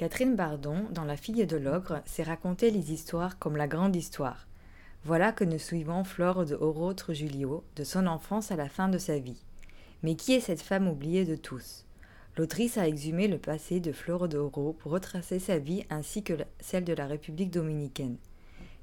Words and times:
Catherine 0.00 0.34
Bardon, 0.34 0.86
dans 0.92 1.04
La 1.04 1.18
fille 1.18 1.46
de 1.46 1.58
l'ogre, 1.58 2.00
s'est 2.06 2.22
raconté 2.22 2.70
les 2.70 2.90
histoires 2.90 3.38
comme 3.38 3.58
la 3.58 3.68
grande 3.68 3.94
histoire. 3.94 4.48
Voilà 5.04 5.30
que 5.30 5.44
nous 5.44 5.58
suivons 5.58 6.04
Flore 6.04 6.46
de 6.46 6.54
Oro 6.54 6.94
Trujillo, 6.94 7.64
de 7.76 7.84
son 7.84 8.06
enfance 8.06 8.50
à 8.50 8.56
la 8.56 8.70
fin 8.70 8.88
de 8.88 8.96
sa 8.96 9.18
vie. 9.18 9.44
Mais 10.02 10.14
qui 10.14 10.32
est 10.32 10.40
cette 10.40 10.62
femme 10.62 10.88
oubliée 10.88 11.26
de 11.26 11.36
tous? 11.36 11.84
L'autrice 12.38 12.78
a 12.78 12.88
exhumé 12.88 13.28
le 13.28 13.36
passé 13.36 13.78
de 13.78 13.92
Flore 13.92 14.26
de 14.26 14.38
Oro 14.38 14.72
pour 14.72 14.92
retracer 14.92 15.38
sa 15.38 15.58
vie 15.58 15.84
ainsi 15.90 16.22
que 16.22 16.32
celle 16.60 16.84
de 16.84 16.94
la 16.94 17.06
République 17.06 17.50
dominicaine. 17.50 18.16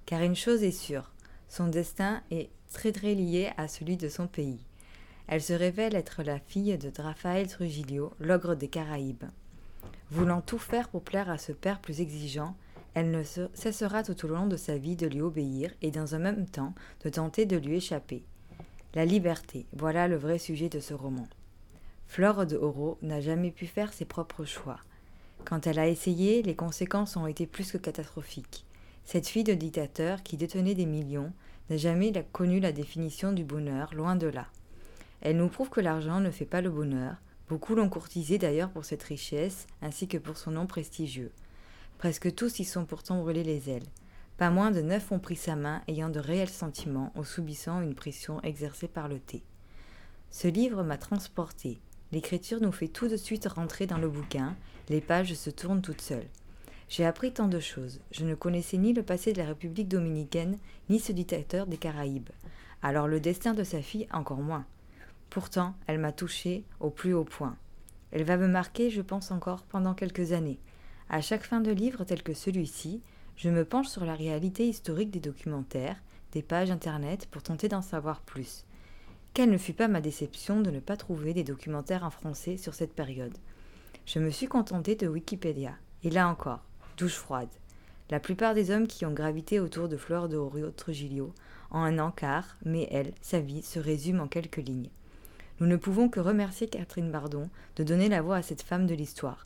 Car 0.06 0.22
une 0.22 0.36
chose 0.36 0.62
est 0.62 0.70
sûre, 0.70 1.12
son 1.50 1.66
destin 1.66 2.22
est 2.30 2.52
très 2.72 2.92
très 2.92 3.16
lié 3.16 3.50
à 3.58 3.68
celui 3.68 3.98
de 3.98 4.08
son 4.08 4.28
pays. 4.28 4.68
Elle 5.26 5.42
se 5.42 5.54
révèle 5.54 5.96
être 5.96 6.22
la 6.22 6.38
fille 6.38 6.78
de 6.78 6.92
Rafael 7.02 7.48
Trujillo, 7.48 8.14
l'ogre 8.20 8.54
des 8.54 8.68
Caraïbes. 8.68 9.26
Voulant 10.12 10.42
tout 10.42 10.58
faire 10.58 10.88
pour 10.90 11.04
plaire 11.04 11.30
à 11.30 11.38
ce 11.38 11.52
père 11.52 11.80
plus 11.80 12.02
exigeant, 12.02 12.56
elle 12.94 13.12
ne 13.12 13.24
cessera 13.24 14.04
tout 14.04 14.26
au 14.26 14.28
long 14.28 14.48
de 14.48 14.58
sa 14.58 14.78
vie 14.78 14.96
de 14.96 15.06
lui 15.06 15.22
obéir 15.22 15.72
et 15.82 15.92
dans 15.92 16.16
un 16.16 16.20
même 16.20 16.48
temps 16.48 16.74
de 17.04 17.10
tenter 17.10 17.46
de 17.46 17.58
lui 17.58 17.76
échapper. 17.76 18.24
La 18.96 19.06
liberté, 19.06 19.66
voilà 19.74 20.08
le 20.08 20.16
vrai 20.16 20.40
sujet 20.40 20.70
de 20.70 20.80
ce 20.80 20.94
roman. 20.94 21.28
Flore 22.08 22.46
de 22.46 22.56
Oro 22.56 22.98
n'a 23.02 23.22
jamais 23.22 23.52
pu 23.52 23.68
faire 23.68 23.94
ses 23.94 24.06
propres 24.06 24.46
choix. 24.46 24.80
Quand 25.46 25.68
elle 25.68 25.78
a 25.78 25.88
essayé, 25.88 26.42
les 26.42 26.56
conséquences 26.56 27.18
ont 27.18 27.28
été 27.28 27.46
plus 27.46 27.72
que 27.72 27.78
catastrophiques. 27.78 28.66
Cette 29.04 29.28
fille 29.28 29.44
de 29.44 29.54
dictateur 29.54 30.24
qui 30.24 30.38
détenait 30.38 30.74
des 30.74 30.86
millions 30.86 31.32
n'a 31.70 31.78
jamais 31.78 32.12
connu 32.32 32.60
la 32.60 32.72
définition 32.72 33.34
du 33.34 33.44
bonheur, 33.44 33.94
loin 33.94 34.16
de 34.16 34.28
là. 34.28 34.48
Elle 35.22 35.38
nous 35.38 35.50
prouve 35.50 35.70
que 35.70 35.82
l'argent 35.82 36.20
ne 36.20 36.32
fait 36.32 36.46
pas 36.46 36.62
le 36.62 36.70
bonheur. 36.70 37.16
Beaucoup 37.50 37.76
l'ont 37.76 37.90
courtisé 37.90 38.38
d'ailleurs 38.38 38.70
pour 38.70 38.84
cette 38.84 39.04
richesse, 39.04 39.68
ainsi 39.82 40.08
que 40.08 40.18
pour 40.18 40.38
son 40.38 40.52
nom 40.52 40.68
prestigieux. 40.68 41.32
Presque 41.98 42.36
tous 42.36 42.60
y 42.60 42.66
sont 42.66 42.86
pourtant 42.86 43.22
brûlés 43.22 43.44
les 43.44 43.70
ailes. 43.70 43.88
Pas 44.38 44.50
moins 44.50 44.70
de 44.70 44.82
neuf 44.82 45.12
ont 45.12 45.20
pris 45.20 45.36
sa 45.36 45.56
main, 45.56 45.82
ayant 45.88 46.10
de 46.10 46.20
réels 46.20 46.50
sentiments, 46.50 47.12
en 47.16 47.24
subissant 47.24 47.82
une 47.82 47.96
pression 47.96 48.42
exercée 48.44 48.88
par 48.88 49.08
le 49.08 49.20
thé. 49.20 49.44
Ce 50.30 50.48
livre 50.48 50.84
m'a 50.84 50.98
transporté. 50.98 51.80
L'écriture 52.12 52.62
nous 52.62 52.72
fait 52.72 52.88
tout 52.88 53.08
de 53.08 53.18
suite 53.18 53.48
rentrer 53.48 53.88
dans 53.88 53.98
le 53.98 54.10
bouquin, 54.10 54.56
les 54.90 55.02
pages 55.02 55.34
se 55.34 55.50
tournent 55.50 55.82
toutes 55.82 56.02
seules. 56.02 56.28
J'ai 56.90 57.06
appris 57.06 57.34
tant 57.34 57.48
de 57.48 57.60
choses. 57.60 58.00
Je 58.12 58.26
ne 58.26 58.36
connaissais 58.36 58.78
ni 58.78 58.94
le 58.94 59.04
passé 59.04 59.34
de 59.34 59.40
la 59.40 59.48
République 59.48 59.90
dominicaine, 59.90 60.58
ni 60.90 61.00
ce 61.00 61.12
dictateur 61.12 61.66
des 61.66 61.78
Caraïbes. 61.78 62.30
Alors 62.82 63.08
le 63.08 63.20
destin 63.20 63.54
de 63.54 63.64
sa 63.64 63.82
fille 63.82 64.08
encore 64.12 64.42
moins. 64.42 64.66
Pourtant, 65.30 65.76
elle 65.88 66.00
m'a 66.00 66.12
touchée 66.12 66.64
au 66.80 66.90
plus 66.90 67.14
haut 67.14 67.24
point. 67.24 67.58
Elle 68.12 68.24
va 68.24 68.38
me 68.38 68.48
marquer, 68.48 68.90
je 68.90 69.02
pense 69.02 69.32
encore, 69.32 69.64
pendant 69.64 69.94
quelques 69.94 70.32
années. 70.32 70.60
À 71.10 71.22
chaque 71.22 71.44
fin 71.44 71.60
de 71.60 71.72
livre 71.72 72.04
tel 72.04 72.24
que 72.24 72.34
celui-ci, 72.34 73.02
je 73.36 73.50
me 73.50 73.66
penche 73.66 73.88
sur 73.88 74.06
la 74.06 74.16
réalité 74.16 74.68
historique 74.68 75.12
des 75.12 75.20
documentaires, 75.20 76.02
des 76.32 76.42
pages 76.42 76.72
internet 76.72 77.28
pour 77.30 77.44
tenter 77.44 77.68
d'en 77.68 77.82
savoir 77.82 78.22
plus. 78.22 78.66
Quelle 79.34 79.52
ne 79.52 79.58
fut 79.58 79.74
pas 79.74 79.88
ma 79.88 80.02
déception 80.02 80.62
de 80.62 80.72
ne 80.72 80.80
pas 80.80 80.98
trouver 80.98 81.34
des 81.34 81.44
documentaires 81.44 82.04
en 82.04 82.10
français 82.10 82.58
sur 82.58 82.74
cette 82.74 82.94
période. 82.94 83.38
Je 84.06 84.20
me 84.20 84.32
suis 84.32 84.48
contentée 84.48 84.96
de 84.96 85.08
Wikipédia. 85.08 85.76
Et 86.04 86.10
là 86.10 86.28
encore, 86.28 86.64
douche 86.98 87.16
froide. 87.16 87.50
La 88.10 88.20
plupart 88.20 88.54
des 88.54 88.72
hommes 88.72 88.88
qui 88.88 89.06
ont 89.06 89.14
gravité 89.14 89.60
autour 89.60 89.90
de 89.90 89.98
Fleur 89.98 90.30
de 90.30 90.70
Trujillo 90.70 91.34
en 91.70 91.82
un 91.82 92.00
encart, 92.00 92.58
mais 92.66 92.88
elle, 92.90 93.14
sa 93.22 93.40
vie, 93.40 93.62
se 93.62 93.80
résume 93.80 94.22
en 94.22 94.28
quelques 94.28 94.58
lignes. 94.58 94.90
Nous 95.60 95.68
ne 95.68 95.76
pouvons 95.76 96.08
que 96.08 96.20
remercier 96.20 96.68
Catherine 96.68 97.12
Bardon 97.12 97.50
de 97.78 97.84
donner 97.84 98.10
la 98.10 98.22
voix 98.22 98.36
à 98.38 98.42
cette 98.44 98.62
femme 98.62 98.86
de 98.86 98.94
l'histoire. 98.94 99.46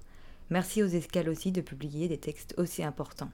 Merci 0.50 0.84
aux 0.84 0.88
escales 0.88 1.30
aussi 1.30 1.52
de 1.54 1.62
publier 1.62 2.10
des 2.10 2.18
textes 2.18 2.54
aussi 2.58 2.84
importants. 2.84 3.32